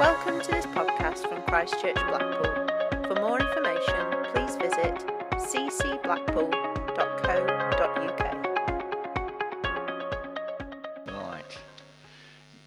[0.00, 2.54] Welcome to this podcast from Christchurch Blackpool.
[3.06, 8.20] For more information, please visit ccblackpool.co.uk.
[11.06, 11.58] Right.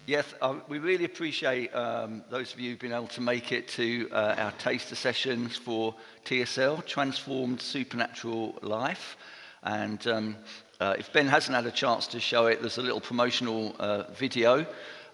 [0.06, 3.66] Yes, uh, we really appreciate um, those of you who've been able to make it
[3.70, 5.96] to uh, our taster sessions for
[6.26, 9.16] TSL, Transformed Supernatural Life.
[9.64, 10.36] And um,
[10.78, 14.04] uh, if Ben hasn't had a chance to show it, there's a little promotional uh,
[14.12, 14.64] video.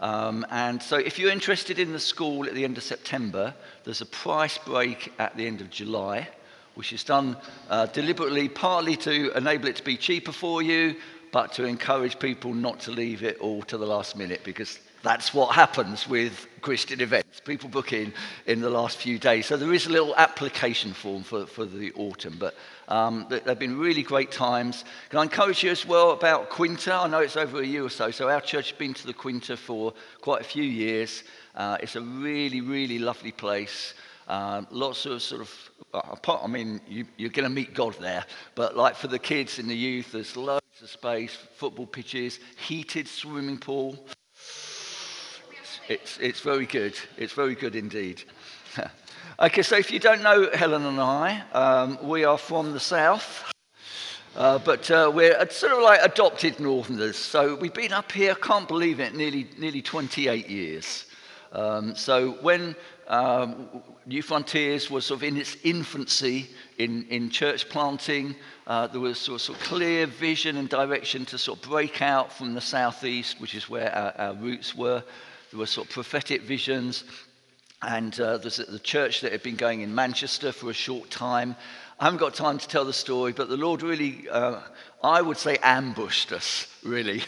[0.01, 4.01] Um, and so if you're interested in the school at the end of September, there's
[4.01, 6.29] a price break at the end of July,
[6.75, 7.37] which is done
[7.69, 10.97] uh, deliberately, partly to enable it to be cheaper for you,
[11.33, 15.33] but to encourage people not to leave it all to the last minute because that's
[15.33, 17.41] what happens with Christian events.
[17.41, 18.13] People book in
[18.47, 19.47] in the last few days.
[19.47, 22.55] So there is a little application form for, for the autumn, but
[22.89, 24.85] um, they've been really great times.
[25.09, 26.93] Can I encourage you as well about Quinta?
[26.93, 28.11] I know it's over a year or so.
[28.11, 31.25] So our church has been to the Quinta for quite a few years.
[31.55, 33.95] Uh, it's a really, really lovely place.
[34.29, 35.71] Um, lots of sort of,
[36.29, 39.69] I mean, you, you're going to meet God there, but like for the kids and
[39.69, 43.99] the youth, there's loads of space, football pitches, heated swimming pool.
[45.91, 46.95] It's, it's very good.
[47.17, 48.23] It's very good indeed.
[49.41, 53.53] okay, so if you don't know Helen and I, um, we are from the south.
[54.37, 57.17] Uh, but uh, we're sort of like adopted northerners.
[57.17, 61.07] So we've been up here, can't believe it, nearly, nearly 28 years.
[61.51, 62.77] Um, so when
[63.09, 68.37] um, New Frontiers was sort of in its infancy in, in church planting,
[68.69, 72.01] uh, there was sort of, sort of clear vision and direction to sort of break
[72.01, 75.03] out from the southeast, which is where our, our roots were.
[75.51, 77.05] There were sort of prophetic visions.
[77.83, 81.57] And uh, there's the church that had been going in Manchester for a short time.
[81.99, 84.61] I haven't got time to tell the story, but the Lord really, uh,
[85.03, 87.23] I would say, ambushed us, really.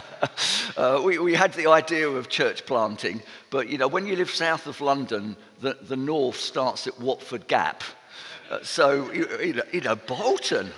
[0.76, 4.30] uh, we, we had the idea of church planting, but you know, when you live
[4.30, 7.82] south of London, the, the north starts at Watford Gap.
[8.50, 10.70] Uh, so, you, you, know, Bolton.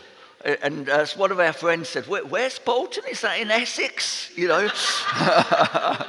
[0.62, 3.04] And as one of our friends said, Where, where's Bolton?
[3.10, 4.30] Is that in Essex?
[4.36, 4.68] You know?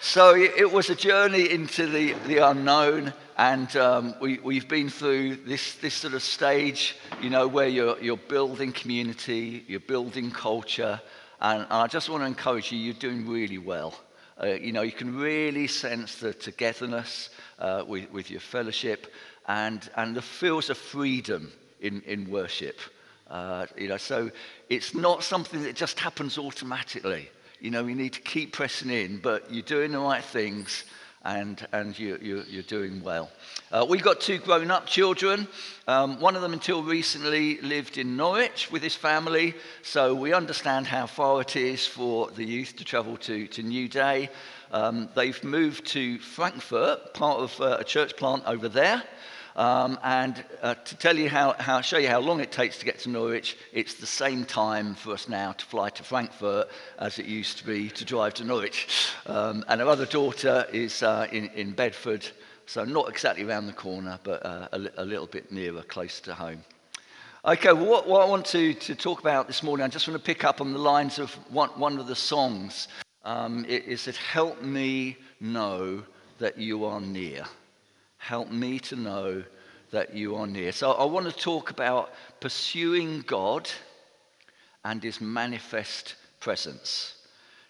[0.00, 3.12] so it was a journey into the, the unknown.
[3.36, 7.98] And um, we, we've been through this, this sort of stage, you know, where you're,
[8.00, 11.00] you're building community, you're building culture.
[11.40, 13.94] And, and I just want to encourage you, you're doing really well.
[14.42, 19.12] Uh, you know, you can really sense the togetherness uh, with, with your fellowship
[19.46, 22.78] and, and the feels of freedom in, in worship.
[23.30, 24.30] Uh, you know, so
[24.68, 27.28] it's not something that just happens automatically.
[27.60, 30.84] You know, we need to keep pressing in, but you're doing the right things
[31.24, 33.32] and, and you, you, you're doing well.
[33.72, 35.48] Uh, we've got two grown up children.
[35.88, 40.86] Um, one of them, until recently, lived in Norwich with his family, so we understand
[40.86, 44.30] how far it is for the youth to travel to, to New Day.
[44.70, 49.02] Um, they've moved to Frankfurt, part of uh, a church plant over there.
[49.58, 52.84] Um, and uh, to tell you how, how, show you how long it takes to
[52.84, 56.68] get to Norwich, it's the same time for us now to fly to Frankfurt
[57.00, 59.10] as it used to be to drive to Norwich.
[59.26, 62.24] Um, and our other daughter is uh, in, in Bedford,
[62.66, 66.34] so not exactly around the corner, but uh, a, a, little bit nearer, close to
[66.34, 66.62] home.
[67.44, 70.20] Okay, well, what, what I want to, to, talk about this morning, I just want
[70.20, 72.86] to pick up on the lines of one, one of the songs.
[73.24, 76.04] Um, it is that help me know
[76.38, 77.44] that you are near.
[78.18, 79.42] Help me to know
[79.90, 80.72] that you are near.
[80.72, 83.70] So I want to talk about pursuing God
[84.84, 87.14] and his manifest presence.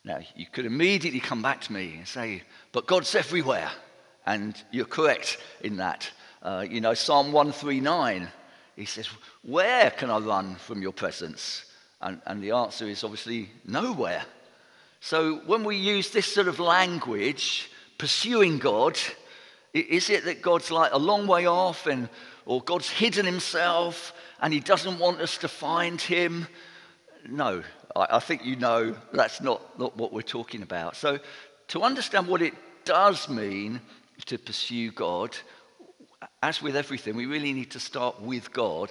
[0.04, 2.42] Now, you could immediately come back to me and say,
[2.72, 3.70] but God's everywhere.
[4.26, 6.10] And you're correct in that.
[6.42, 8.28] Uh, you know, Psalm 139,
[8.76, 9.09] he says,
[9.42, 11.65] Where can I run from your presence?
[12.00, 14.22] And, and the answer is obviously nowhere.
[15.00, 18.98] So when we use this sort of language, pursuing God,
[19.75, 22.09] is it that God's like a long way off and,
[22.47, 26.47] or God's hidden himself and he doesn't want us to find him?
[27.29, 27.62] No,
[27.95, 30.97] I, I think you know that's not, not what we're talking about.
[30.97, 31.19] So,
[31.69, 33.81] to understand what it does mean
[34.27, 35.37] to pursue God,
[36.42, 38.91] as with everything, we really need to start with God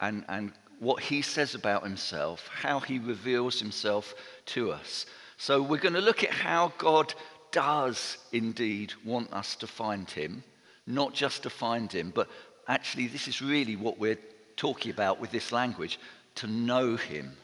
[0.00, 4.14] and, and what he says about himself, how he reveals himself
[4.46, 5.06] to us.
[5.36, 7.14] So, we're going to look at how God
[7.54, 10.42] does indeed want us to find him,
[10.88, 12.28] not just to find him, but
[12.66, 14.18] actually, this is really what we're
[14.56, 16.00] talking about with this language
[16.34, 17.36] to know him,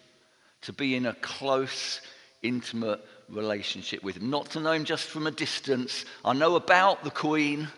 [0.63, 2.01] to be in a close,
[2.43, 6.05] intimate relationship with him, not to know him just from a distance.
[6.25, 7.69] I know about the Queen,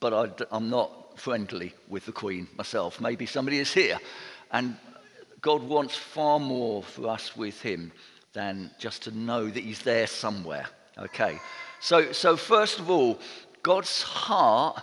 [0.00, 0.12] but
[0.52, 3.00] I, am not friendly with the Queen myself.
[3.00, 3.98] Maybe somebody is here.
[4.52, 4.76] And
[5.40, 7.90] God wants far more for us with him
[8.34, 10.68] than just to know that he's there somewhere
[10.98, 11.38] Okay.
[11.80, 13.18] So, so first of all,
[13.62, 14.82] God's heart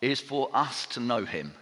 [0.00, 1.54] is for us to know him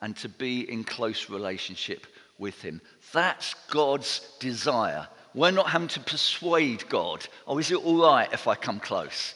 [0.00, 2.06] and to be in close relationship
[2.38, 2.80] with him.
[3.12, 5.06] That's God's desire.
[5.34, 9.34] We're not having to persuade God, oh, is it all right if I come close?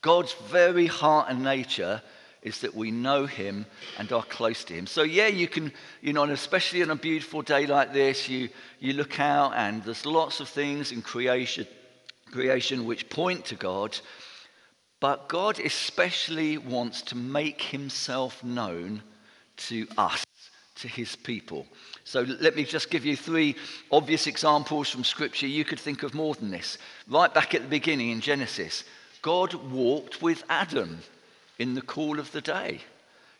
[0.00, 2.02] God's very heart and nature
[2.42, 3.66] is that we know him
[3.98, 4.86] and are close to him.
[4.86, 8.48] So, yeah, you can, you know, and especially on a beautiful day like this, you,
[8.80, 11.66] you look out and there's lots of things in creation,
[12.32, 13.96] creation which point to God.
[15.00, 19.02] But God especially wants to make himself known
[19.68, 20.24] to us,
[20.76, 21.66] to his people.
[22.04, 23.56] So let me just give you three
[23.90, 25.46] obvious examples from Scripture.
[25.46, 26.78] You could think of more than this.
[27.08, 28.84] Right back at the beginning in Genesis,
[29.22, 30.98] God walked with Adam
[31.58, 32.80] in the cool of the day.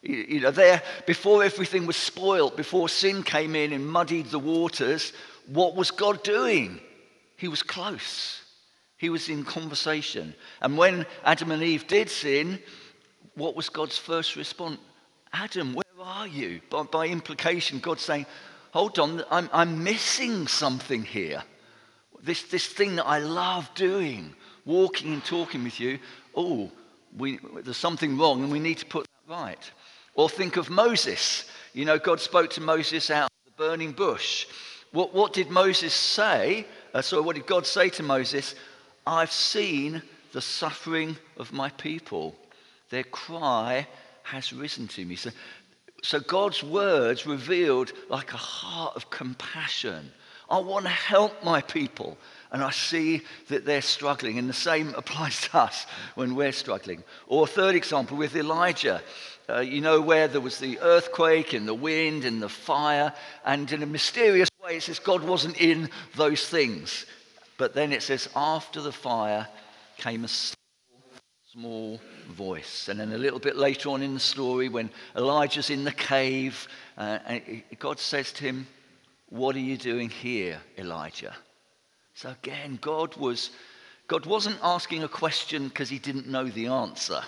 [0.02, 5.12] You know, there, before everything was spoilt, before sin came in and muddied the waters,
[5.46, 6.80] what was God doing?
[7.36, 8.41] He was close.
[9.02, 10.32] He was in conversation.
[10.60, 12.60] And when Adam and Eve did sin,
[13.34, 14.78] what was God's first response?
[15.32, 16.60] Adam, where are you?
[16.70, 18.26] By, by implication, God's saying,
[18.70, 21.42] hold on, I'm, I'm missing something here.
[22.22, 24.34] This, this thing that I love doing,
[24.64, 25.98] walking and talking with you,
[26.36, 26.70] oh,
[27.18, 29.70] we, there's something wrong and we need to put that right.
[30.14, 31.50] Or think of Moses.
[31.72, 34.46] You know, God spoke to Moses out of the burning bush.
[34.92, 36.66] What, what did Moses say?
[36.94, 38.54] Uh, so, what did God say to Moses?
[39.06, 40.02] I've seen
[40.32, 42.36] the suffering of my people.
[42.90, 43.86] Their cry
[44.22, 45.16] has risen to me.
[45.16, 45.30] So,
[46.02, 50.10] so God's words revealed like a heart of compassion.
[50.50, 52.18] I want to help my people.
[52.50, 54.38] And I see that they're struggling.
[54.38, 57.02] And the same applies to us when we're struggling.
[57.26, 59.02] Or a third example with Elijah.
[59.48, 63.12] Uh, you know, where there was the earthquake and the wind and the fire.
[63.44, 67.06] And in a mysterious way, it says God wasn't in those things.
[67.58, 69.46] But then it says, after the fire
[69.98, 70.28] came a
[71.52, 72.00] small
[72.30, 72.88] voice.
[72.88, 76.66] And then a little bit later on in the story, when Elijah's in the cave,
[76.96, 77.18] uh,
[77.78, 78.66] God says to him,
[79.28, 81.34] What are you doing here, Elijah?
[82.14, 83.50] So again, God, was,
[84.08, 87.20] God wasn't asking a question because he didn't know the answer.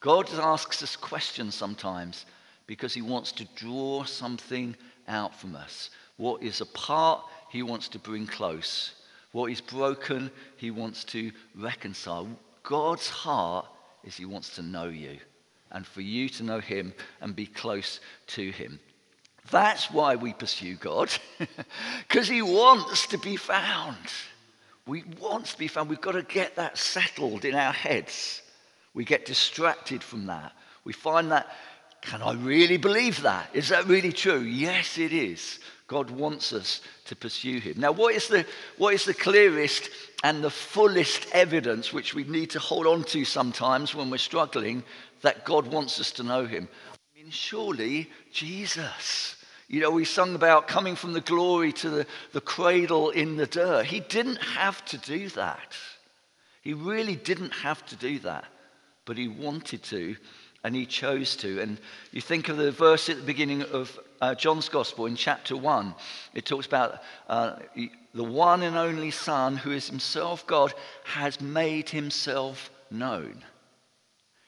[0.00, 2.26] God asks us questions sometimes
[2.66, 4.76] because he wants to draw something
[5.08, 5.90] out from us.
[6.16, 8.92] What is apart, he wants to bring close.
[9.32, 12.28] What is broken, he wants to reconcile.
[12.62, 13.66] God's heart
[14.04, 15.18] is he wants to know you
[15.70, 18.80] and for you to know him and be close to him.
[19.50, 21.10] That's why we pursue God,
[22.08, 23.96] because he wants to be found.
[24.86, 25.88] We want to be found.
[25.88, 28.42] We've got to get that settled in our heads.
[28.94, 30.52] We get distracted from that.
[30.84, 31.48] We find that,
[32.02, 33.50] can I really believe that?
[33.52, 34.40] Is that really true?
[34.40, 35.60] Yes, it is.
[35.90, 37.74] God wants us to pursue him.
[37.80, 38.46] Now, what is the,
[38.78, 39.90] what is the clearest
[40.22, 44.84] and the fullest evidence which we need to hold on to sometimes when we're struggling
[45.22, 46.68] that God wants us to know him?
[46.92, 49.34] I mean, surely Jesus.
[49.66, 53.48] You know, we sung about coming from the glory to the, the cradle in the
[53.48, 53.86] dirt.
[53.86, 55.74] He didn't have to do that.
[56.62, 58.44] He really didn't have to do that,
[59.06, 60.14] but he wanted to
[60.64, 61.60] and he chose to.
[61.60, 61.78] And
[62.12, 65.94] you think of the verse at the beginning of uh, John's Gospel in chapter 1.
[66.34, 67.56] It talks about uh,
[68.14, 70.74] the one and only Son, who is himself God,
[71.04, 73.42] has made himself known.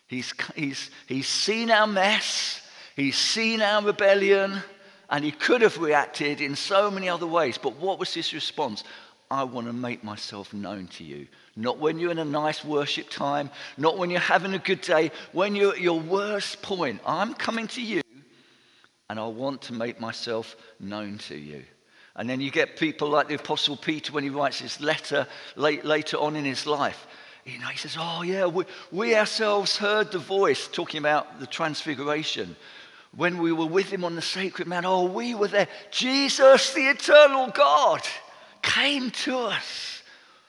[0.06, 2.60] He's, he's, he's seen our mess,
[2.96, 4.62] he's seen our rebellion,
[5.08, 7.56] and he could have reacted in so many other ways.
[7.56, 8.84] But what was his response?
[9.32, 11.26] I want to make myself known to you.
[11.56, 13.48] Not when you're in a nice worship time,
[13.78, 17.00] not when you're having a good day, when you're at your worst point.
[17.06, 18.02] I'm coming to you
[19.08, 21.64] and I want to make myself known to you.
[22.14, 25.82] And then you get people like the Apostle Peter when he writes his letter late,
[25.82, 27.06] later on in his life.
[27.46, 31.46] You know, he says, Oh, yeah, we, we ourselves heard the voice talking about the
[31.46, 32.54] transfiguration
[33.16, 34.84] when we were with him on the sacred mount.
[34.84, 35.68] Oh, we were there.
[35.90, 38.02] Jesus, the eternal God
[38.62, 40.02] came to us,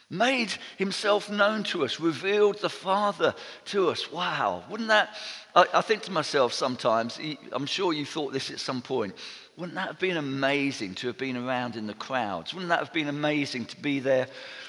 [0.10, 3.34] made himself known to us, revealed the Father
[3.66, 4.12] to us.
[4.12, 5.16] Wow, wouldn't that?
[5.56, 7.20] I, I think to myself sometimes,
[7.52, 9.16] I'm sure you thought this at some point,
[9.58, 12.54] wouldn't that have been amazing to have been around in the crowds?
[12.54, 14.28] Wouldn't that have been amazing to be there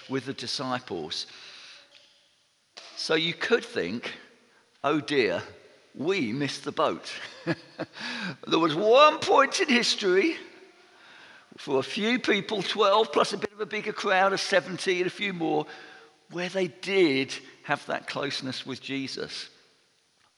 [0.08, 1.26] with the disciples?
[2.96, 4.12] So you could think,
[4.82, 5.42] oh dear,
[5.94, 7.12] we missed the boat.
[7.46, 10.36] there was one point in history
[11.64, 15.06] for a few people, 12 plus a bit of a bigger crowd of 70 and
[15.06, 15.64] a few more,
[16.30, 19.48] where they did have that closeness with Jesus.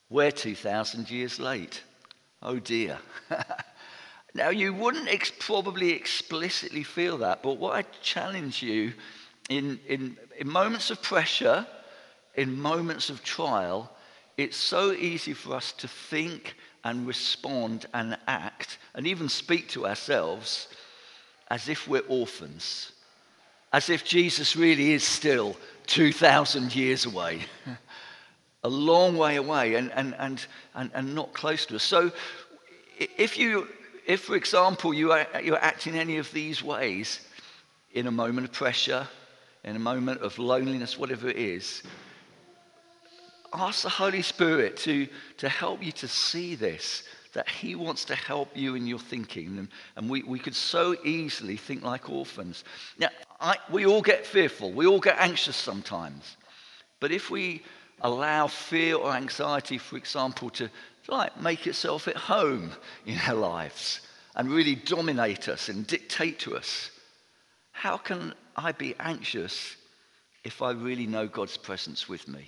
[0.09, 1.83] We're 2,000 years late.
[2.43, 2.99] Oh dear.
[4.35, 8.93] now, you wouldn't ex- probably explicitly feel that, but what I challenge you
[9.51, 11.67] in, in, in moments of pressure,
[12.37, 13.91] in moments of trial,
[14.37, 16.55] it's so easy for us to think
[16.85, 20.69] and respond and act and even speak to ourselves
[21.49, 22.93] as if we're orphans,
[23.73, 27.41] as if Jesus really is still 2,000 years away,
[28.65, 31.83] a long way away and, and, and, and, and not close to us.
[31.83, 32.11] So,
[32.99, 33.69] if, you,
[34.07, 37.21] if for example, you are, you're acting any of these ways
[37.93, 39.07] in a moment of pressure,
[39.65, 41.83] in a moment of loneliness, whatever it is,
[43.53, 47.05] ask the Holy Spirit to, to help you to see this,
[47.37, 49.59] that He wants to help you in your thinking.
[49.59, 52.65] And, and we, we could so easily think like orphans.
[52.99, 56.39] Now, I, we all get fearful, we all get anxious sometimes.
[56.99, 57.63] But if we
[58.01, 60.71] allow fear or anxiety, for example, to
[61.09, 62.71] like make itself at home
[63.05, 64.01] in our lives
[64.35, 66.91] and really dominate us and dictate to us,
[67.73, 69.77] how can I be anxious
[70.43, 72.47] if I really know God's presence with me?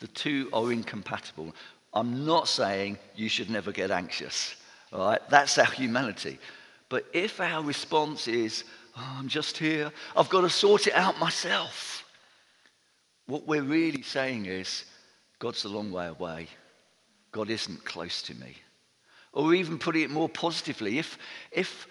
[0.00, 1.54] The two are incompatible.
[1.94, 4.56] I'm not saying you should never get anxious,
[4.92, 5.20] all right?
[5.30, 6.38] That's our humanity.
[6.88, 8.64] But if our response is,
[8.96, 12.04] oh, I'm just here, I've got to sort it out myself,
[13.26, 14.84] what we're really saying is,
[15.38, 16.48] God's a long way away.
[17.32, 18.56] God isn't close to me.
[19.32, 21.18] Or even putting it more positively, if,
[21.50, 21.86] if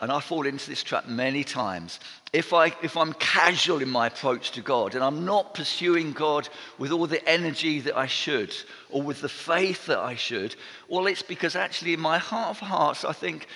[0.00, 2.00] and I fall into this trap many times.
[2.32, 6.48] If, I, if I'm casual in my approach to God and I'm not pursuing God
[6.78, 8.54] with all the energy that I should
[8.90, 10.56] or with the faith that I should,
[10.88, 13.46] well, it's because actually in my heart of hearts, I think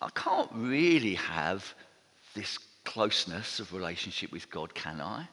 [0.00, 1.74] I can't really have
[2.34, 5.28] this closeness of relationship with God, can I?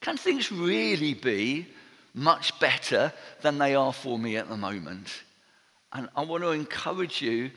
[0.00, 1.66] Can things really be
[2.14, 5.22] much better than they are for me at the moment?
[5.92, 7.50] And I want to encourage you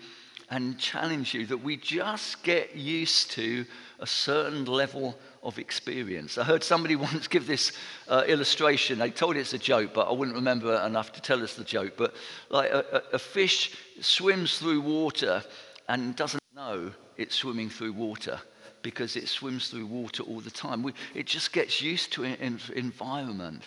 [0.50, 3.66] and challenge you that we just get used to
[4.00, 6.38] a certain level of experience.
[6.38, 7.72] I heard somebody once give this
[8.08, 9.00] uh, illustration.
[9.00, 11.94] They told it's a joke, but I wouldn't remember enough to tell us the joke.
[11.98, 12.14] But
[12.50, 15.44] like a, a fish swims through water
[15.88, 18.40] and doesn't know it's swimming through water
[18.82, 20.84] because it swims through water all the time.
[20.84, 23.64] We, it just gets used to an environment.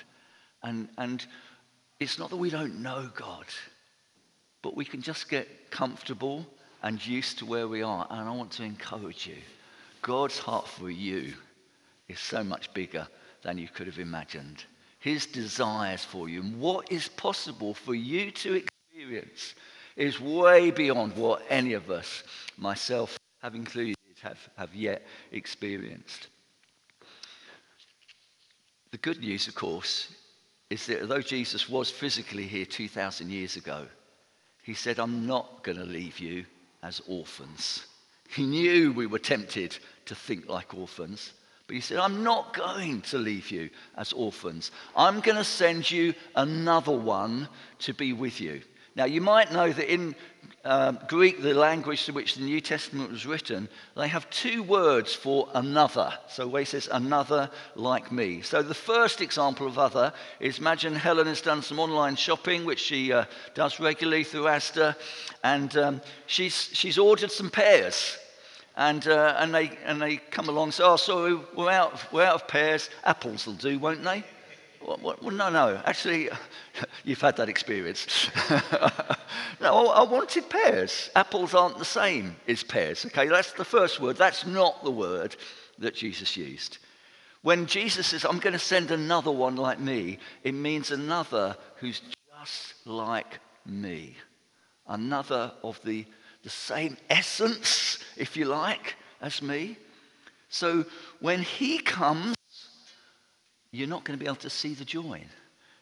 [0.62, 1.24] And, and
[1.98, 3.46] it's not that we don't know God,
[4.62, 6.46] but we can just get comfortable
[6.82, 8.06] and used to where we are.
[8.10, 9.36] And I want to encourage you
[10.02, 11.34] God's heart for you
[12.08, 13.06] is so much bigger
[13.42, 14.64] than you could have imagined.
[15.00, 19.54] His desires for you and what is possible for you to experience
[19.96, 22.22] is way beyond what any of us,
[22.56, 26.28] myself have included, have, have yet experienced.
[28.90, 30.12] The good news, of course,
[30.70, 33.86] is that although Jesus was physically here 2,000 years ago,
[34.62, 36.44] he said, I'm not going to leave you
[36.88, 37.86] as orphans.
[38.30, 39.76] He knew we were tempted
[40.06, 41.34] to think like orphans,
[41.66, 43.68] but he said, I'm not going to leave you
[43.98, 44.70] as orphans.
[44.96, 47.46] I'm going to send you another one
[47.80, 48.62] to be with you.
[48.98, 50.16] Now, you might know that in
[50.64, 55.14] um, Greek, the language to which the New Testament was written, they have two words
[55.14, 56.12] for another.
[56.28, 58.42] So where he says another like me.
[58.42, 62.80] So the first example of other is imagine Helen has done some online shopping, which
[62.80, 64.96] she uh, does regularly through Asda,
[65.44, 68.18] and um, she's, she's ordered some pears.
[68.76, 72.24] And, uh, and, they, and they come along and say, oh, sorry, we're out, we're
[72.24, 72.90] out of pears.
[73.04, 74.24] Apples will do, won't they?
[74.80, 75.80] Well, no, no.
[75.84, 76.30] Actually,
[77.04, 78.30] you've had that experience.
[79.60, 81.10] no, I wanted pears.
[81.14, 83.04] Apples aren't the same as pears.
[83.06, 84.16] Okay, that's the first word.
[84.16, 85.36] That's not the word
[85.78, 86.78] that Jesus used.
[87.42, 92.00] When Jesus says, I'm going to send another one like me, it means another who's
[92.40, 94.16] just like me.
[94.86, 96.04] Another of the,
[96.42, 99.76] the same essence, if you like, as me.
[100.48, 100.84] So
[101.20, 102.34] when he comes,
[103.70, 105.22] you're not going to be able to see the joy.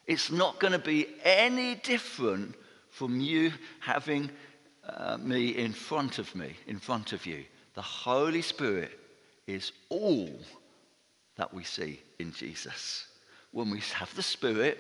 [0.07, 2.55] It's not going to be any different
[2.91, 4.31] from you having
[4.89, 7.45] uh, me in front of me, in front of you.
[7.75, 8.99] The Holy Spirit
[9.47, 10.31] is all
[11.37, 13.07] that we see in Jesus.
[13.53, 14.79] When we have the Spirit,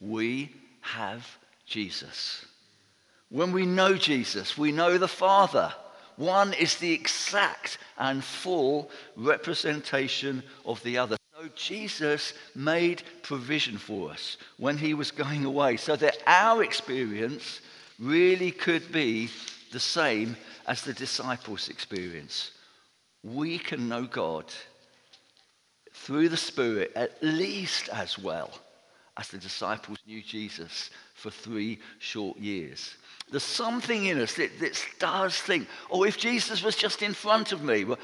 [0.00, 1.26] we have
[1.66, 2.44] Jesus.
[3.28, 5.72] When we know Jesus, we know the Father.
[6.16, 11.16] One is the exact and full representation of the other.
[11.54, 17.60] Jesus made provision for us when he was going away so that our experience
[17.98, 19.28] really could be
[19.72, 22.52] the same as the disciples' experience.
[23.22, 24.46] We can know God
[25.92, 28.50] through the Spirit at least as well
[29.16, 32.96] as the disciples knew Jesus for three short years.
[33.30, 37.52] There's something in us that, that does think, oh, if Jesus was just in front
[37.52, 37.84] of me.
[37.84, 37.98] Well,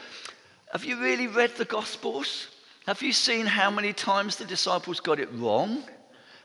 [0.72, 2.48] have you really read the Gospels?
[2.88, 5.82] Have you seen how many times the disciples got it wrong?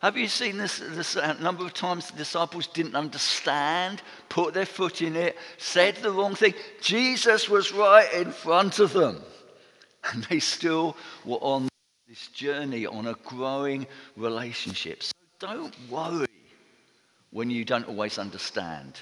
[0.01, 4.65] Have you seen this, this uh, number of times the disciples didn't understand, put their
[4.65, 6.53] foot in it, said the wrong thing?
[6.81, 9.21] Jesus was right in front of them.
[10.11, 11.69] And they still were on
[12.09, 15.01] this journey, on a growing relationship.
[15.01, 16.27] So don't worry
[17.31, 18.99] when you don't always understand.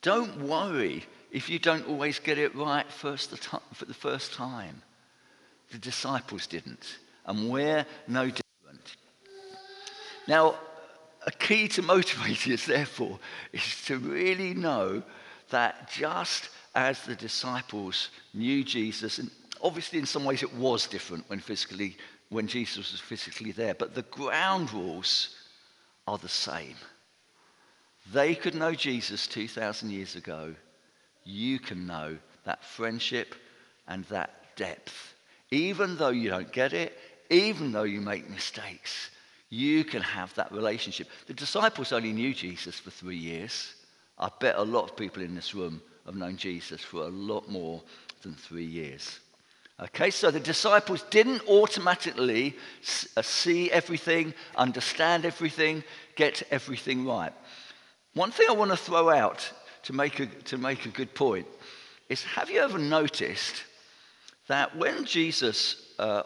[0.00, 3.36] Don't worry if you don't always get it right first
[3.74, 4.80] for the first time.
[5.70, 8.96] The disciples didn't, and we're no different.
[10.26, 10.56] Now,
[11.26, 13.18] a key to motivating motivators, therefore,
[13.52, 15.02] is to really know
[15.50, 21.28] that just as the disciples knew Jesus, and obviously in some ways it was different
[21.28, 21.96] when physically
[22.30, 25.34] when Jesus was physically there, but the ground rules
[26.06, 26.76] are the same.
[28.12, 30.54] They could know Jesus 2,000 years ago.
[31.24, 33.34] You can know that friendship
[33.86, 35.14] and that depth.
[35.50, 36.98] Even though you don't get it,
[37.30, 39.10] even though you make mistakes,
[39.50, 41.08] you can have that relationship.
[41.26, 43.74] The disciples only knew Jesus for three years.
[44.18, 47.48] I bet a lot of people in this room have known Jesus for a lot
[47.48, 47.82] more
[48.22, 49.20] than three years.
[49.80, 52.56] Okay, so the disciples didn't automatically
[53.16, 55.84] uh, see everything, understand everything,
[56.16, 57.32] get everything right.
[58.14, 59.48] One thing I want to throw out
[59.84, 61.46] to make a, to make a good point
[62.08, 63.62] is have you ever noticed
[64.48, 66.22] that when Jesus uh,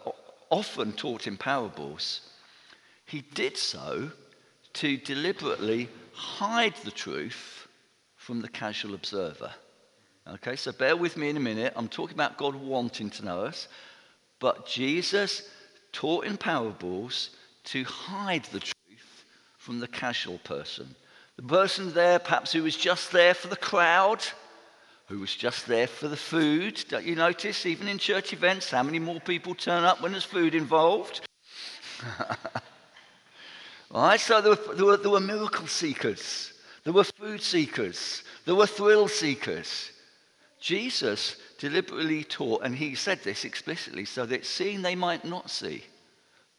[0.51, 2.21] often taught in parables,
[3.05, 4.11] he did so
[4.75, 7.69] to deliberately hide the truth
[8.17, 9.51] from the casual observer?
[10.35, 11.73] Okay, so bear with me in a minute.
[11.75, 13.67] I'm talking about God wanting to know us.
[14.39, 15.49] But Jesus
[15.93, 17.31] taught in parables
[17.65, 19.25] to hide the truth
[19.59, 20.95] from the casual person.
[21.37, 24.23] The person there, perhaps who was just there for the crowd,
[25.13, 26.83] who was just there for the food.
[26.89, 30.25] Don't you notice, even in church events, how many more people turn up when there's
[30.25, 31.21] food involved?
[33.91, 34.19] right?
[34.19, 36.55] so there were, there, were, there were miracle seekers,
[36.85, 39.91] there were food seekers, there were thrill seekers.
[40.61, 45.85] Jesus deliberately taught, and he said this explicitly, so that seeing they might not see,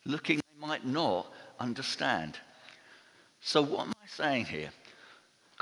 [0.05, 1.25] looking they might not
[1.59, 2.37] understand.
[3.41, 4.69] So, what am I saying here?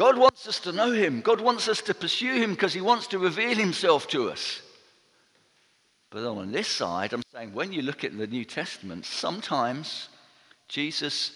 [0.02, 1.22] God wants us to know him.
[1.22, 4.60] God wants us to pursue him because he wants to reveal himself to us.
[6.10, 10.10] But on this side, I'm saying when you look at the New Testament, sometimes
[10.68, 11.34] Jesus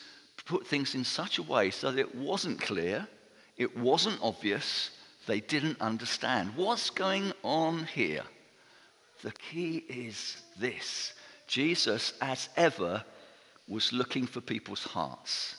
[0.48, 3.08] put things in such a way so that it wasn't clear,
[3.56, 4.90] it wasn't obvious,
[5.28, 6.54] they didn't understand.
[6.56, 8.24] What's going on here?
[9.22, 11.14] The key is this
[11.46, 13.06] Jesus, as ever,
[13.68, 15.58] was looking for people's hearts.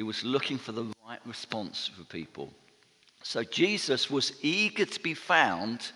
[0.00, 2.48] He was looking for the right response for people.
[3.22, 5.92] So Jesus was eager to be found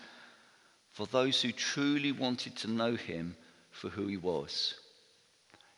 [0.91, 3.35] for those who truly wanted to know him
[3.71, 4.75] for who he was.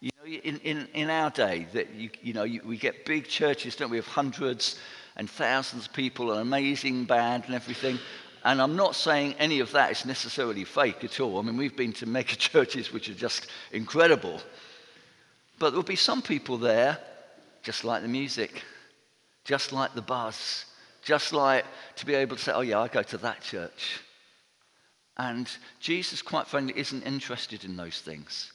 [0.01, 3.29] You know, in, in, in our day, that you, you know, you, we get big
[3.29, 4.77] churches, don't we, of hundreds
[5.15, 7.97] and thousands of people, an amazing band and everything.
[8.43, 11.39] And I'm not saying any of that is necessarily fake at all.
[11.39, 14.41] I mean, we've been to mega churches which are just incredible.
[15.59, 16.99] But there'll be some people there,
[17.67, 18.63] just like the music,
[19.43, 20.63] just like the buzz,
[21.03, 21.65] just like
[21.97, 23.99] to be able to say, oh, yeah, I go to that church.
[25.17, 25.51] And
[25.81, 28.53] Jesus, quite frankly, isn't interested in those things,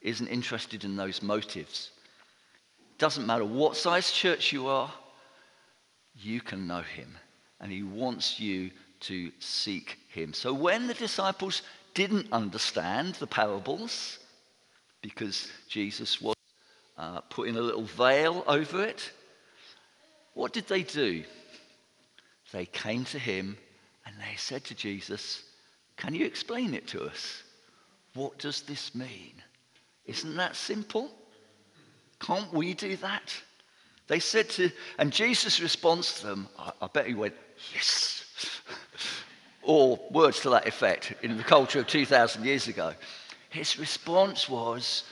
[0.00, 1.90] isn't interested in those motives.
[2.96, 4.90] Doesn't matter what size church you are,
[6.14, 7.14] you can know him.
[7.60, 10.32] And he wants you to seek him.
[10.32, 11.60] So when the disciples
[11.92, 14.18] didn't understand the parables,
[15.02, 16.35] because Jesus was
[16.98, 19.10] uh, putting a little veil over it,
[20.34, 21.24] what did they do?
[22.52, 23.56] They came to him
[24.04, 25.42] and they said to Jesus,
[25.96, 27.42] Can you explain it to us?
[28.14, 29.34] What does this mean?
[30.06, 31.10] Isn't that simple?
[32.20, 33.34] Can't we do that?
[34.08, 37.34] They said to, and Jesus' response to them, I, I bet he went,
[37.74, 38.24] yes.
[39.62, 42.92] or words to that effect in the culture of 2,000 years ago.
[43.50, 45.04] His response was,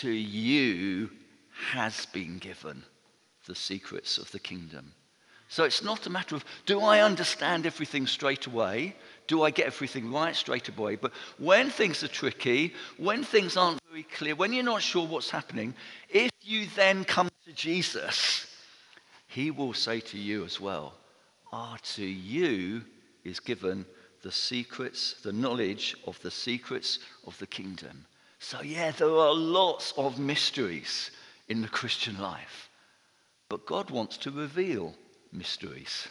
[0.00, 1.10] To you
[1.72, 2.82] has been given
[3.46, 4.92] the secrets of the kingdom.
[5.48, 8.94] So it's not a matter of, do I understand everything straight away?
[9.26, 10.94] Do I get everything right straight away?
[10.94, 15.30] But when things are tricky, when things aren't very clear, when you're not sure what's
[15.30, 15.74] happening,
[16.08, 18.46] if you then come to Jesus,
[19.26, 20.94] he will say to you as well,
[21.52, 22.82] Ah, to you
[23.24, 23.84] is given
[24.22, 28.06] the secrets, the knowledge of the secrets of the kingdom.
[28.38, 31.10] So, yeah, there are lots of mysteries
[31.50, 32.70] in the Christian life,
[33.50, 34.94] but God wants to reveal
[35.32, 36.08] mysteries.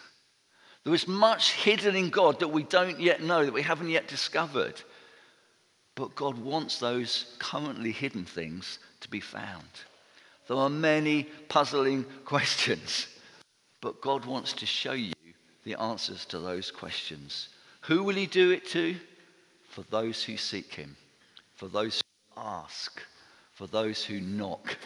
[0.83, 4.07] There is much hidden in God that we don't yet know, that we haven't yet
[4.07, 4.81] discovered.
[5.95, 9.67] but God wants those currently hidden things to be found.
[10.47, 13.07] There are many puzzling questions,
[13.81, 15.13] but God wants to show you
[15.65, 17.49] the answers to those questions.
[17.81, 18.95] Who will He do it to?
[19.69, 20.95] For those who seek Him,
[21.55, 23.01] for those who ask,
[23.51, 24.77] for those who knock,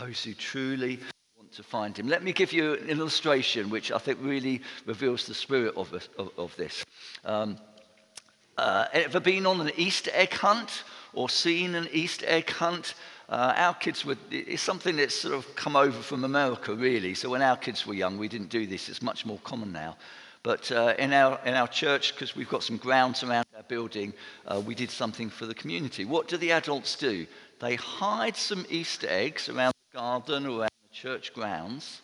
[0.00, 0.98] those who truly
[1.36, 2.08] want to find Him.
[2.08, 6.30] Let me give you an illustration which I think really reveals the spirit of, of,
[6.36, 6.84] of this.
[7.24, 7.58] Um,
[8.56, 10.82] uh, ever been on an Easter egg hunt
[11.12, 12.94] or seen an Easter egg hunt?
[13.28, 17.14] Uh, our kids were, it's something that's sort of come over from America, really.
[17.14, 18.88] So when our kids were young, we didn't do this.
[18.88, 19.96] It's much more common now.
[20.42, 24.14] But uh, in, our, in our church, because we've got some grounds around our building,
[24.46, 26.04] uh, we did something for the community.
[26.04, 27.26] What do the adults do?
[27.60, 32.02] They hide some Easter eggs around garden or around the church grounds,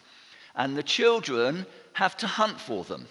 [0.57, 3.07] and the children have to hunt for them.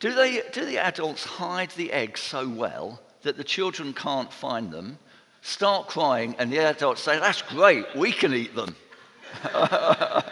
[0.00, 4.70] Do, they, do the adults hide the eggs so well that the children can't find
[4.72, 4.98] them,
[5.42, 8.74] start crying, and the adults say, That's great, we can eat them?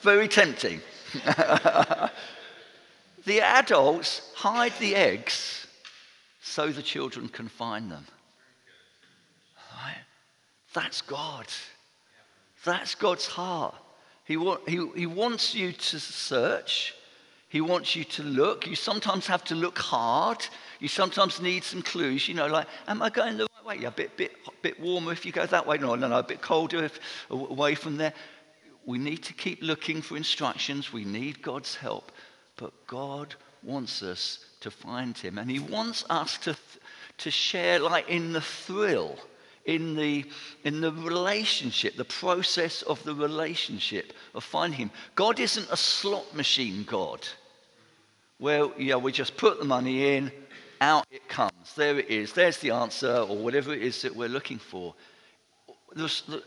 [0.00, 0.80] Very tempting.
[3.26, 5.66] the adults hide the eggs
[6.40, 8.06] so the children can find them.
[9.84, 9.98] Right?
[10.72, 11.46] That's God.
[12.64, 13.74] That's God's heart.
[14.24, 16.94] He, wa- he, he wants you to search.
[17.48, 18.66] He wants you to look.
[18.66, 20.46] You sometimes have to look hard.
[20.78, 22.28] You sometimes need some clues.
[22.28, 23.82] You know, like, am I going the right way?
[23.82, 25.78] Yeah, a bit, bit, bit warmer if you go that way.
[25.78, 28.12] No, no, no, a bit colder if, away from there.
[28.86, 30.92] We need to keep looking for instructions.
[30.92, 32.12] We need God's help.
[32.56, 35.38] But God wants us to find Him.
[35.38, 36.56] And He wants us to,
[37.18, 39.18] to share, like, in the thrill
[39.64, 40.24] in the,
[40.64, 44.90] in the relationship, the process of the relationship of finding Him.
[45.14, 47.26] God isn't a slot machine God
[48.38, 50.32] where you know, we just put the money in,
[50.80, 51.74] out it comes.
[51.76, 52.32] There it is.
[52.32, 54.94] There's the answer, or whatever it is that we're looking for.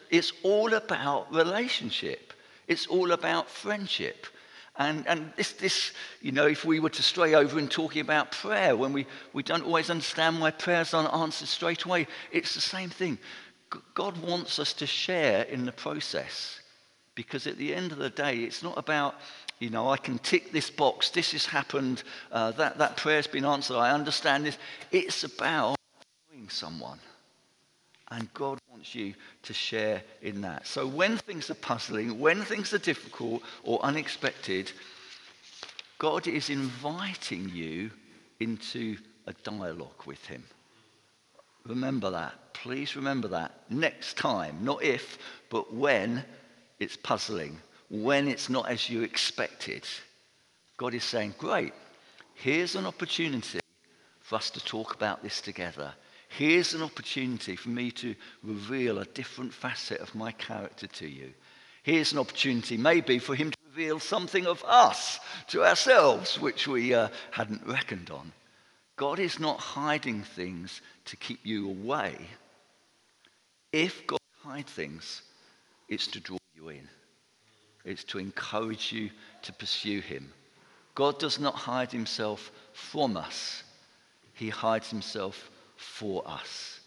[0.10, 2.34] It's all about relationship.
[2.68, 4.26] It's all about friendship.
[4.76, 8.32] And, and this, this, you know, if we were to stray over and talking about
[8.32, 12.62] prayer, when we, we don't always understand why prayers aren't answered straight away, it's the
[12.62, 13.20] same thing.
[13.94, 16.60] God wants us to share in the process.
[17.16, 19.16] Because at the end of the day, it's not about
[19.60, 21.10] you know, I can tick this box.
[21.12, 22.04] This has happened.
[22.32, 23.78] Uh, that, that prayer's been answered.
[23.78, 24.58] I understand this.
[24.92, 25.78] It's about
[26.30, 27.00] knowing someone.
[28.12, 29.14] And God wants you
[29.44, 30.68] to share in that.
[30.68, 34.72] So when things are puzzling, when things are difficult or unexpected,
[35.98, 37.92] God is inviting you
[38.40, 40.44] into a dialogue with Him.
[41.66, 42.54] Remember that.
[42.54, 43.52] Please remember that.
[43.70, 45.18] Next time, not if,
[45.50, 46.24] but when
[46.80, 47.58] it's puzzling
[47.94, 49.86] when it's not as you expected,
[50.78, 51.74] God is saying, Great,
[52.34, 53.60] here's an opportunity
[54.20, 55.94] for us to talk about this together.
[56.38, 61.32] Here's an opportunity for me to reveal a different facet of my character to you.
[61.84, 65.20] Here's an opportunity, maybe, for Him to reveal something of us
[65.50, 68.32] to ourselves, which we uh, hadn't reckoned on.
[68.96, 72.16] God is not hiding things to keep you away.
[73.72, 75.22] If God hides things,
[75.88, 76.88] it's to draw you in.
[77.86, 79.12] It's to encourage you
[79.44, 80.34] to pursue him.
[80.96, 83.62] God does not hide himself from us,
[84.34, 86.80] he hides himself for us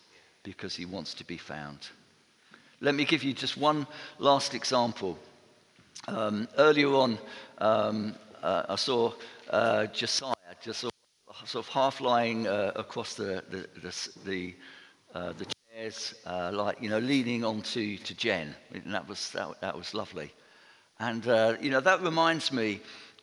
[0.42, 1.88] because he wants to be found.
[2.80, 3.86] Let me give you just one
[4.18, 5.18] last example.
[6.08, 7.18] Um, earlier on,
[7.58, 9.12] um, uh, I saw
[9.50, 10.92] uh, Josiah just sort
[11.54, 14.54] of, half lying uh, across the, the, the, the,
[15.14, 18.54] uh, the chairs, uh, like, you know, leaning onto to Jen.
[18.72, 20.32] And that was, that, that was lovely.
[20.98, 22.80] And, uh, you know, that reminds me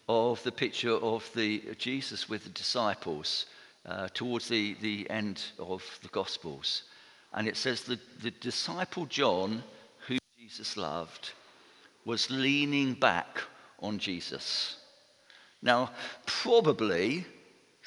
[0.10, 3.45] of the picture of the Jesus with the disciples
[3.85, 6.83] uh, towards the, the end of the Gospels.
[7.33, 9.63] And it says that the disciple John,
[10.07, 11.31] who Jesus loved,
[12.05, 13.41] was leaning back
[13.79, 14.77] on Jesus.
[15.61, 15.91] Now,
[16.25, 17.25] probably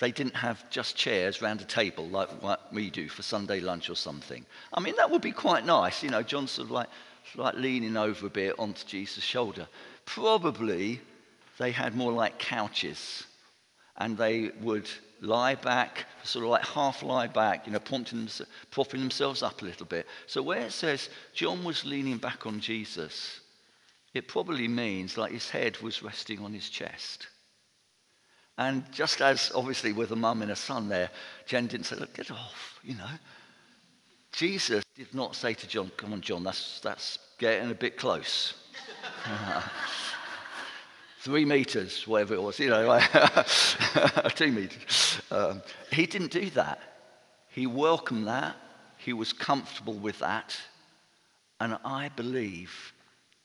[0.00, 3.88] they didn't have just chairs round a table like what we do for Sunday lunch
[3.88, 4.44] or something.
[4.72, 6.02] I mean, that would be quite nice.
[6.02, 6.88] You know, John's sort of like
[7.34, 9.66] like leaning over a bit onto Jesus' shoulder.
[10.04, 11.00] Probably
[11.58, 13.24] they had more like couches
[13.96, 14.88] and they would
[15.20, 18.28] lie back, sort of like half lie back, you know, prompting,
[18.70, 20.06] propping themselves up a little bit.
[20.26, 23.40] So where it says John was leaning back on Jesus,
[24.14, 27.28] it probably means like his head was resting on his chest.
[28.58, 31.10] And just as obviously with a mum and a son there,
[31.46, 33.10] Jen didn't say, look, get off, you know.
[34.32, 38.54] Jesus did not say to John, Come on, John, that's, that's getting a bit close.
[39.28, 39.68] Uh-huh.
[41.26, 43.00] Three meters, whatever it was, you know,
[44.36, 45.20] two meters.
[45.32, 45.60] Um,
[45.90, 46.78] he didn't do that.
[47.48, 48.54] He welcomed that.
[48.98, 50.56] He was comfortable with that.
[51.58, 52.92] And I believe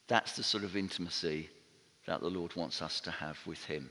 [0.08, 1.50] that's the sort of intimacy
[2.06, 3.90] that the Lord wants us to have with Him.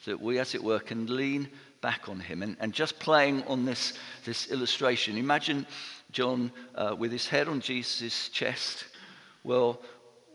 [0.00, 1.48] So that we, as it were, can lean
[1.82, 2.42] back on Him.
[2.42, 3.92] And, and just playing on this,
[4.24, 5.68] this illustration, imagine
[6.10, 8.86] John uh, with his head on Jesus' chest.
[9.44, 9.80] Well,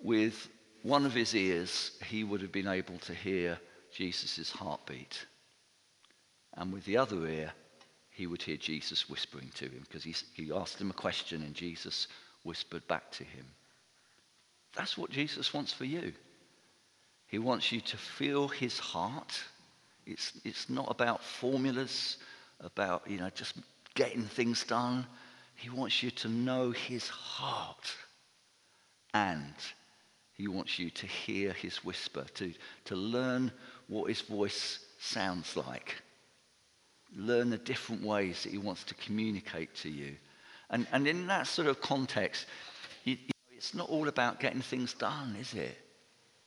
[0.02, 0.48] with
[0.86, 3.58] one of his ears, he would have been able to hear
[3.92, 5.26] Jesus' heartbeat.
[6.54, 7.52] And with the other ear,
[8.12, 11.56] he would hear Jesus whispering to him because he, he asked him a question and
[11.56, 12.08] Jesus
[12.44, 13.46] whispered back to him.
[14.76, 16.14] That's what Jesus wants for you.
[17.28, 19.42] He wants you to feel his heart.
[20.06, 22.18] It's, it's not about formulas,
[22.60, 23.56] about, you know, just
[23.96, 25.08] getting things done.
[25.56, 27.92] He wants you to know his heart.
[29.16, 29.56] And
[30.36, 32.54] he wants you to hear his whisper, to,
[32.86, 33.52] to learn
[33.88, 35.96] what his voice sounds like.
[37.16, 40.16] Learn the different ways that he wants to communicate to you.
[40.70, 42.48] And, and in that sort of context,
[43.06, 45.78] you, you know, it's not all about getting things done, is it?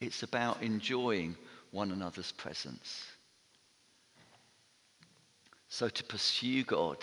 [0.00, 1.34] It's about enjoying
[1.70, 3.06] one another's presence.
[5.70, 6.98] So to pursue God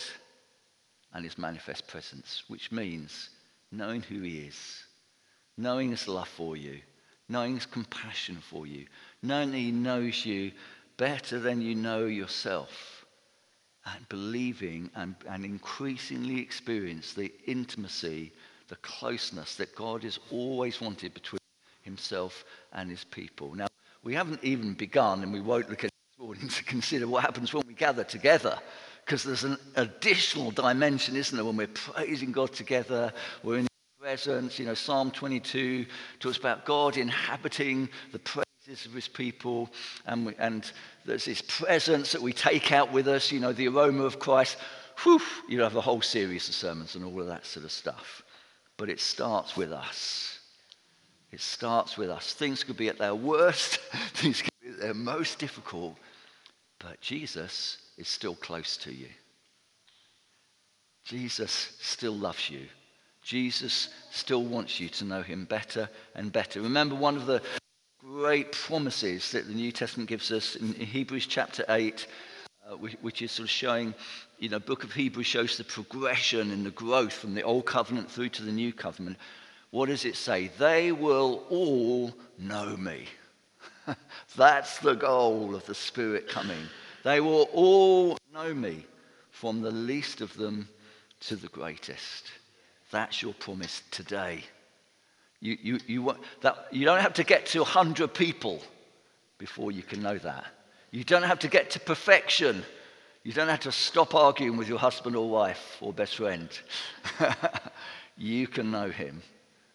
[1.14, 3.32] and his manifest presence, which means
[3.72, 4.84] knowing who he is,
[5.58, 6.80] knowing his love for you,
[7.30, 8.86] knowing his compassion for you,
[9.22, 10.52] knowing he knows you
[10.98, 13.06] better than you know yourself,
[13.86, 18.32] and believing and, and increasingly experience the intimacy,
[18.68, 21.40] the closeness that God has always wanted between
[21.84, 23.54] himself and his people.
[23.54, 23.68] Now,
[24.04, 27.54] we haven't even begun, and we won't look at this morning to consider what happens
[27.54, 28.58] when we gather together
[29.06, 33.14] because there's an additional dimension, isn't there, when we're praising God together,
[33.44, 33.68] we're in
[34.16, 34.58] presence.
[34.58, 35.86] You know, Psalm 22
[36.22, 39.70] talks about God inhabiting the praises of his people,
[40.06, 40.72] and, we, and
[41.04, 44.56] there's this presence that we take out with us, you know, the aroma of Christ.
[45.04, 48.24] Whew, you have a whole series of sermons and all of that sort of stuff.
[48.78, 50.40] But it starts with us.
[51.34, 52.34] It starts with us.
[52.34, 53.78] Things could be at their worst,
[54.14, 55.98] things could be at their most difficult,
[56.80, 59.10] but Jesus is still close to you.
[61.04, 62.66] Jesus still loves you.
[63.26, 66.62] Jesus still wants you to know him better and better.
[66.62, 67.42] Remember one of the
[68.00, 72.06] great promises that the New Testament gives us in, Hebrews chapter 8,
[72.72, 73.96] uh, which, which, is sort of showing,
[74.38, 78.12] you know, book of Hebrews shows the progression and the growth from the old covenant
[78.12, 79.18] through to the new covenant.
[79.72, 80.52] What does it say?
[80.60, 83.06] They will all know me.
[84.38, 86.62] That's the goal of the Spirit coming.
[87.04, 88.86] They will all know me,
[89.32, 90.70] from the least of them
[91.22, 92.26] to the greatest.
[92.92, 94.44] That's your promise today.
[95.40, 98.62] You, you, you, that, you don't have to get to 100 people
[99.38, 100.46] before you can know that.
[100.92, 102.64] You don't have to get to perfection.
[103.24, 106.50] You don't have to stop arguing with your husband or wife or best friend.
[108.18, 109.22] you can know him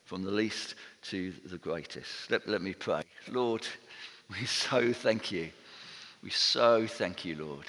[0.04, 2.30] from the least to the greatest.
[2.30, 3.02] Let, let me pray.
[3.28, 3.66] Lord,
[4.30, 5.50] we so thank you.
[6.22, 7.66] We so thank you, Lord,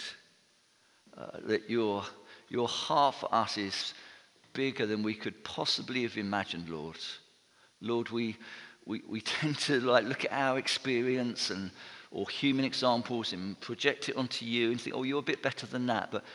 [1.18, 2.04] uh, that your,
[2.50, 3.94] your heart for us is
[4.54, 6.98] bigger than we could possibly have imagined, Lord.
[7.82, 8.38] Lord, we,
[8.86, 11.72] we, we tend to like look at our experience and
[12.12, 15.66] or human examples and project it onto you and think, oh, you're a bit better
[15.66, 16.12] than that.
[16.12, 16.26] But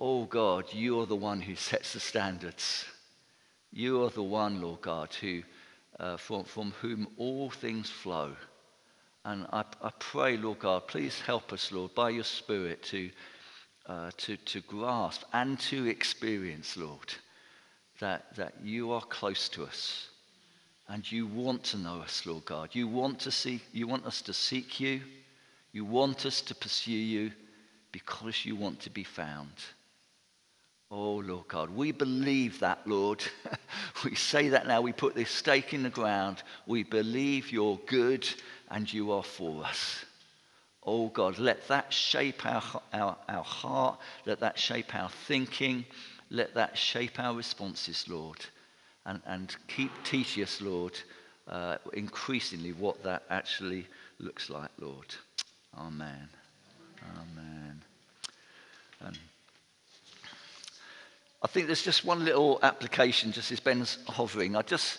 [0.00, 2.86] oh God, you're the one who sets the standards.
[3.70, 5.42] You are the one, Lord God, who
[6.00, 8.32] uh, from, from whom all things flow.
[9.24, 13.10] And I, I pray, Lord God, please help us, Lord, by your Spirit to,
[13.86, 17.12] uh, to, to grasp and to experience, Lord,
[18.00, 20.08] that, that you are close to us
[20.88, 22.70] and you want to know us, Lord God.
[22.72, 25.00] You want, to see, you want us to seek you.
[25.72, 27.32] You want us to pursue you
[27.92, 29.52] because you want to be found.
[30.90, 33.24] Oh, Lord God, we believe that, Lord.
[34.04, 34.80] we say that now.
[34.80, 36.44] We put this stake in the ground.
[36.66, 38.28] We believe you're good
[38.70, 40.04] and you are for us.
[40.84, 43.98] Oh, God, let that shape our, our, our heart.
[44.24, 45.84] Let that shape our thinking.
[46.30, 48.44] Let that shape our responses, Lord.
[49.04, 50.98] And, and keep teaching us, Lord,
[51.48, 53.86] uh, increasingly what that actually
[54.18, 55.14] looks like, Lord.
[55.78, 56.28] Amen.
[57.16, 57.82] Amen.
[59.00, 59.18] And
[61.42, 64.56] I think there's just one little application, just as Ben's hovering.
[64.56, 64.98] I just,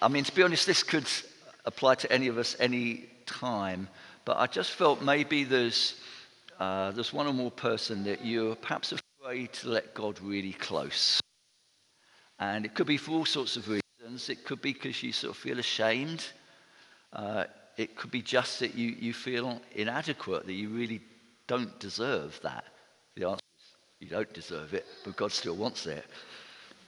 [0.00, 1.06] I mean, to be honest, this could
[1.66, 3.88] apply to any of us any time,
[4.24, 6.00] but I just felt maybe there's,
[6.58, 10.52] uh, there's one or more person that you perhaps perhaps afraid to let God really
[10.52, 11.18] close.
[12.38, 14.28] And it could be for all sorts of reasons.
[14.28, 16.26] It could be because you sort of feel ashamed.
[17.10, 17.44] Uh,
[17.78, 21.00] it could be just that you, you feel inadequate, that you really
[21.46, 22.64] don't deserve that.
[23.16, 23.64] The answer is
[24.00, 26.04] you don't deserve it, but God still wants it.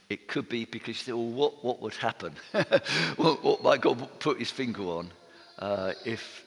[0.07, 2.33] It could be because you say, well, what, what would happen?
[3.15, 5.11] what, what might God put his finger on
[5.57, 6.45] uh, if,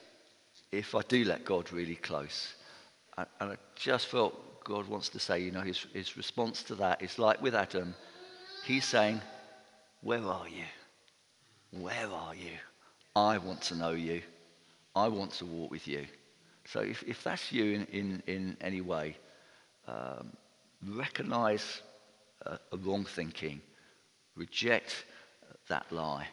[0.71, 2.53] if I do let God really close?
[3.17, 6.75] And, and I just felt God wants to say, you know, his, his response to
[6.75, 7.93] that is like with Adam,
[8.63, 9.19] he's saying,
[9.99, 10.63] Where are you?
[11.71, 12.53] Where are you?
[13.13, 14.21] I want to know you.
[14.95, 16.05] I want to walk with you.
[16.63, 19.17] So if, if that's you in, in, in any way,
[19.89, 20.31] um,
[20.87, 21.81] recognize
[22.43, 23.59] a, a wrong thinking,
[24.37, 25.03] reject
[25.67, 26.27] that lie,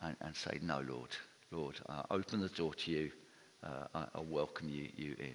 [0.00, 1.10] and, and say, No, Lord,
[1.50, 3.10] Lord, I open the door to you.
[3.62, 5.34] Uh, I, I welcome you, you in.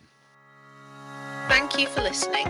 [1.50, 2.48] Thank you for listening.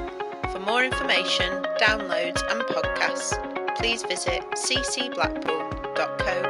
[0.51, 3.33] For more information, downloads, and podcasts,
[3.77, 6.48] please visit ccblackpool.co.uk.